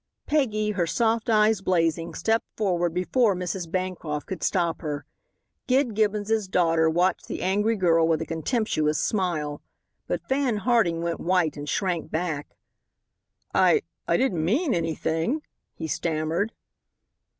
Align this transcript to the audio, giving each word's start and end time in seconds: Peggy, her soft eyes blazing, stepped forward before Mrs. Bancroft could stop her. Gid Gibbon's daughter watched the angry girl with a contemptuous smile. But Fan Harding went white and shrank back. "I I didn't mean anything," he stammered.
Peggy, 0.25 0.71
her 0.71 0.87
soft 0.87 1.29
eyes 1.29 1.61
blazing, 1.61 2.15
stepped 2.15 2.47
forward 2.57 2.91
before 2.91 3.35
Mrs. 3.35 3.69
Bancroft 3.69 4.25
could 4.25 4.41
stop 4.41 4.81
her. 4.81 5.05
Gid 5.67 5.93
Gibbon's 5.93 6.47
daughter 6.47 6.89
watched 6.89 7.27
the 7.27 7.43
angry 7.43 7.75
girl 7.75 8.07
with 8.07 8.19
a 8.19 8.25
contemptuous 8.25 8.97
smile. 8.97 9.61
But 10.07 10.27
Fan 10.27 10.57
Harding 10.57 11.03
went 11.03 11.19
white 11.19 11.55
and 11.55 11.69
shrank 11.69 12.09
back. 12.09 12.55
"I 13.53 13.83
I 14.07 14.17
didn't 14.17 14.43
mean 14.43 14.73
anything," 14.73 15.43
he 15.75 15.85
stammered. 15.87 16.51